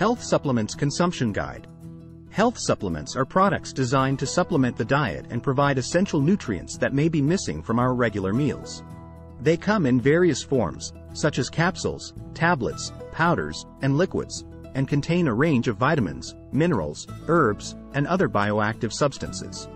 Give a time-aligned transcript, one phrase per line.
[0.00, 1.66] Health Supplements Consumption Guide.
[2.30, 7.06] Health supplements are products designed to supplement the diet and provide essential nutrients that may
[7.06, 8.82] be missing from our regular meals.
[9.42, 15.34] They come in various forms, such as capsules, tablets, powders, and liquids, and contain a
[15.34, 19.68] range of vitamins, minerals, herbs, and other bioactive substances.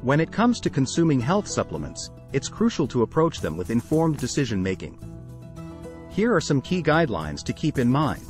[0.00, 4.62] When it comes to consuming health supplements, it's crucial to approach them with informed decision
[4.62, 4.98] making.
[6.08, 8.24] Here are some key guidelines to keep in mind.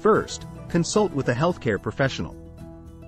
[0.00, 2.36] First, consult with a healthcare professional.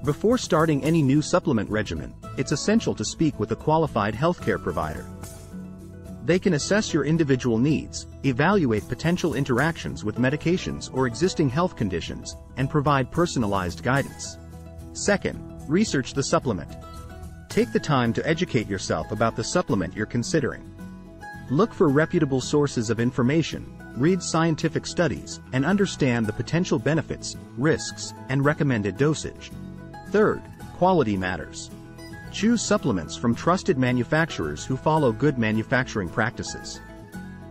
[0.05, 5.07] Before starting any new supplement regimen, it's essential to speak with a qualified healthcare provider.
[6.25, 12.37] They can assess your individual needs, evaluate potential interactions with medications or existing health conditions,
[12.57, 14.39] and provide personalized guidance.
[14.93, 16.77] Second, research the supplement.
[17.49, 20.65] Take the time to educate yourself about the supplement you're considering.
[21.51, 28.15] Look for reputable sources of information, read scientific studies, and understand the potential benefits, risks,
[28.29, 29.51] and recommended dosage.
[30.11, 30.43] Third,
[30.77, 31.71] quality matters.
[32.33, 36.81] Choose supplements from trusted manufacturers who follow good manufacturing practices.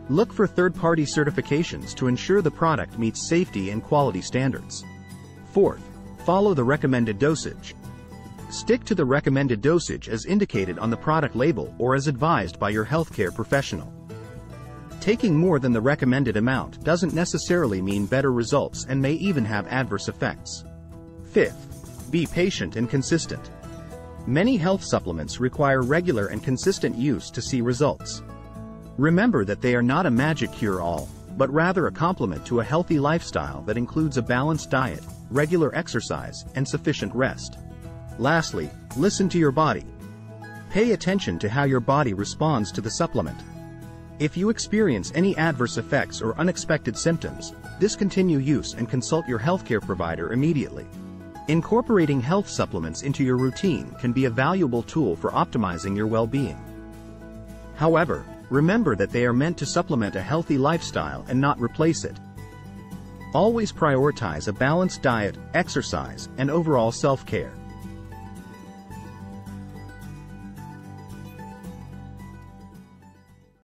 [0.10, 4.84] Look for third-party certifications to ensure the product meets safety and quality standards.
[5.54, 5.84] Fourth,
[6.26, 7.76] follow the recommended dosage.
[8.50, 12.70] Stick to the recommended dosage as indicated on the product label or as advised by
[12.70, 13.94] your healthcare professional.
[15.00, 19.66] Taking more than the recommended amount doesn't necessarily mean better results and may even have
[19.68, 20.66] adverse effects.
[21.32, 23.50] Fifth, be patient and consistent.
[24.28, 28.22] Many health supplements require regular and consistent use to see results.
[28.98, 33.00] Remember that they are not a magic cure-all, but rather a complement to a healthy
[33.00, 37.58] lifestyle that includes a balanced diet, regular exercise, and sufficient rest.
[38.18, 39.86] Lastly, listen to your body.
[40.70, 43.40] Pay attention to how your body responds to the supplement.
[44.20, 49.82] If you experience any adverse effects or unexpected symptoms, discontinue use and consult your healthcare
[49.82, 50.86] provider immediately.
[51.48, 56.60] Incorporating health supplements into your routine can be a valuable tool for optimizing your well-being.
[57.76, 62.18] However, remember that they are meant to supplement a healthy lifestyle and not replace it.
[63.34, 67.54] Always prioritize a balanced diet, exercise, and overall self-care.